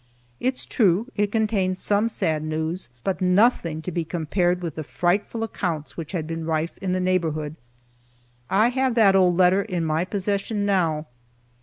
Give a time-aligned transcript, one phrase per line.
[0.39, 5.43] It's true, it contained some sad news, but nothing to be compared with the fearful
[5.43, 7.55] accounts which had been rife in the neighborhood.
[8.49, 11.05] I have that old letter in my possession now.